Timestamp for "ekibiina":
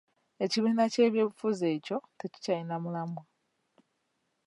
0.43-0.83